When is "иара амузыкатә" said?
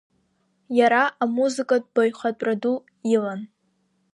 0.77-1.89